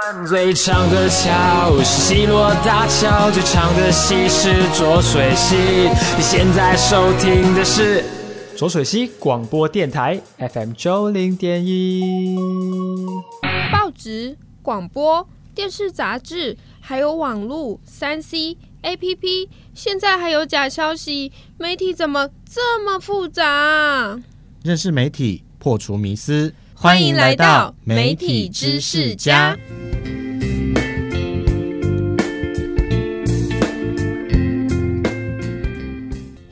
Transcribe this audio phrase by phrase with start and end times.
[0.00, 5.56] 湾最长的桥是西螺大桥，最长的溪是浊水溪。
[6.16, 8.02] 你现在收听的是
[8.56, 12.36] 浊水溪广播电台 FM 九零点一。
[13.70, 24.18] 报纸、广播、电视、杂志，还有网络、三 C、APP，现在还有假消息，媒体怎么这么复杂？
[24.62, 26.54] 认识媒体，破除迷思。
[26.74, 29.56] 欢迎来到媒体知识家。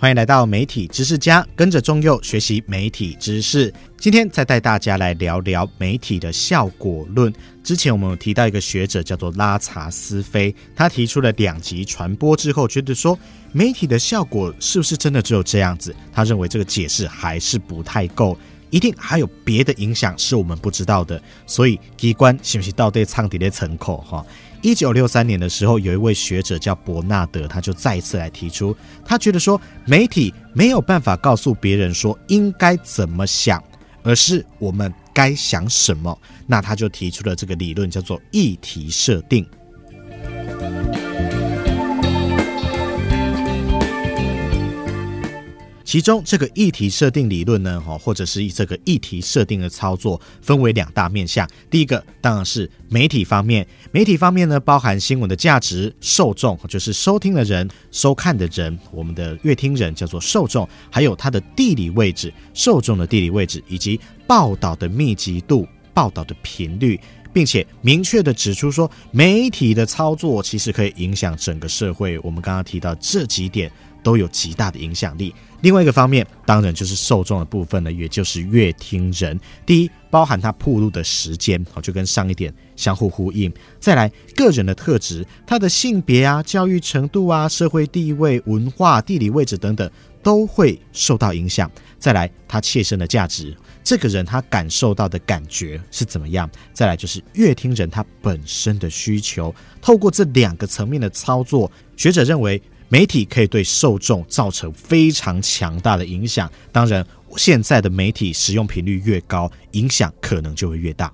[0.00, 3.70] 欢迎来到媒体知识家，跟着中佑学习媒体知识。
[3.98, 7.30] 今天再带大家来聊聊媒体的效果论。
[7.62, 13.18] 之前我们有提到一个学者叫做拉查斯菲，他提出了两极传播之后，觉得说
[13.52, 15.94] 媒体的效果是不是真的只有这样子？
[16.10, 18.38] 他认为这个解释还是不太够。
[18.70, 24.24] 一定还有别的影响是我们不知道的，所以机关是不是到底唱底的层口哈？
[24.62, 33.62] 一九六三年的时候，有一位学者叫伯纳德，他就再一次来提出，他觉得说媒体没有办法告诉别人说应该怎么想，
[34.02, 36.16] 而是我们该想什么。
[36.46, 39.46] 那他就提出了这个理论，叫做议题设定。
[45.90, 51.44] 其中这个议题设定理论呢，哈，或者是这个议题设定的操作，分为两大面向。
[51.68, 67.00] 第一个当然是媒体方面，媒体方面呢，包含新闻的价值、受众，就是收听的人、收看的人，我们的阅听人叫做受众，还有它的地理位置、受众的地理位置，以及报道的密集度、报道的频率，
[67.32, 72.16] 并且明确地指出说，媒体的操作其实可以影响整个社会。
[72.20, 73.68] 我们刚刚提到这几点
[74.02, 75.34] 都有极大的影响力。
[75.62, 79.38] 另外一个方面，当然就是受众的部分呢，也就是乐听人。
[79.66, 83.52] 第一，包含他铺路的时间，好，就跟上一点相互呼应。
[83.78, 89.90] 再来，个人的特质，他的性别啊、教育程度啊、社会地位、文化、地理位置等等，
[90.22, 91.70] 都会受到影响。
[91.98, 93.54] 再来，他切身的价值，
[93.84, 96.50] 这个人他感受到的感觉是怎么样？
[96.72, 99.54] 再来就是乐听人他本身的需求。
[99.82, 102.62] 透过这两个层面的操作，学者认为。
[102.92, 106.50] 媒体可以对受众造成非常强大的影响。
[106.72, 107.06] 当然，
[107.36, 111.12] 现在的媒体使用频率越高，影响可能就会越大。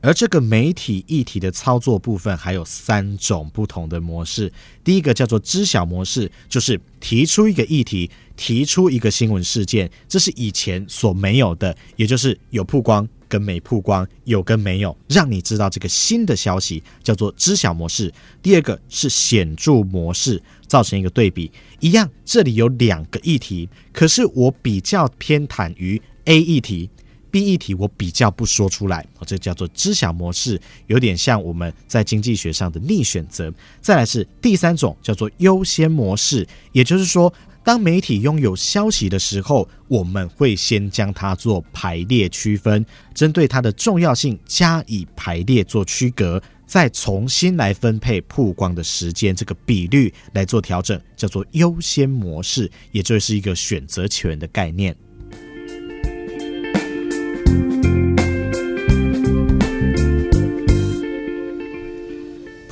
[0.00, 4.50] 而这个媒体议题的操作部分还有三种不同的模式。
[4.82, 18.12] 第一个叫做知晓模式，就是提出一个议题，提出一个新闻事件，这是以前所没有的，也就是有曝光跟没曝光，有跟没有，让你知道这个新的消息，叫做知晓模式。
[18.40, 21.50] 第二个是显著模式，造成一个对比，
[21.80, 26.88] 一样，这里有两个议题，可是我比较偏袒于 A 议题。
[27.32, 33.52] B 议题我比较不说出来，这叫做知晓模式，有点像我们在经济学上的逆选择。
[33.80, 54.94] 再来是第三种，叫做优先模式，也就是说，当媒体拥有消息的时候，我们会先将它做排列区分，针对它的重要性加以排列做区隔，再重新来分配曝光的时间，这个比率来做调整，叫做优先模式，也就是一个选择权的概念。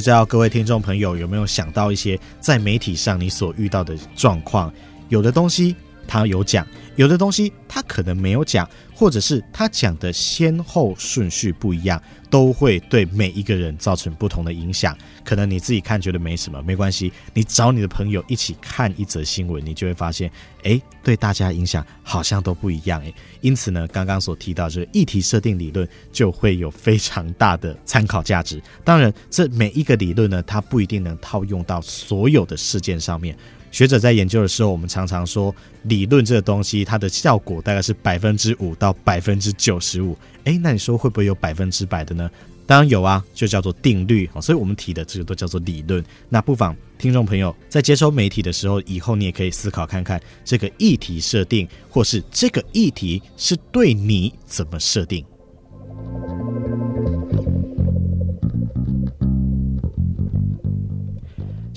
[0.00, 4.72] 不知道各位听众朋友有没有想到一些在媒体上你所遇到的状况？
[5.10, 6.66] 有的东西他有讲，
[6.96, 14.96] 有的东西他可能没有讲，或者是他讲的先后顺序不一样，都会对每一个人造成不同的影响。
[15.24, 20.30] 可能你自己看觉得没什么，没关系，你找你的朋友一起看一则新闻，你就会发现，
[20.64, 23.14] 诶，对大家影响好像都不一样，诶。
[23.40, 28.60] 因此呢，刚刚所提到这个议题设定理论就会有非常大的参考价值。
[28.84, 33.36] 当然，这每一个理论呢，它不一定能套用到所有的事件上面。
[33.70, 35.54] 学者在研究的时候，我们常常说，
[35.84, 40.16] 理论这个东西，它的效果大概是百分之五到百分之九十五。
[40.44, 42.30] 诶，那你说会不会有百分之百的呢？
[42.66, 44.28] 当然有啊，就叫做定律。
[44.40, 46.04] 所以我们提的这个都叫做理论。
[46.28, 55.24] 那不妨听众朋友在接收媒体的时候，以后你也可以思考看看，这个议题设定，或是这个议题是对你怎么设定。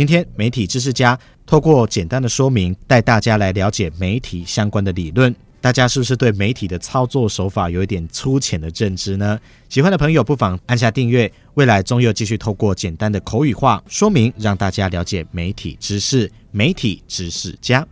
[0.00, 5.36] 今天媒体知识家透过简单的说明，带大家来了解媒体相关的理论。
[5.60, 9.38] 大家是不是对媒体的操作手法有一点粗浅的认知呢？
[9.68, 16.32] 喜欢的朋友不妨按下订阅，未来中又继续透过简单的口语化说明，让大家了解媒体知识。
[16.50, 17.86] 媒体知识家。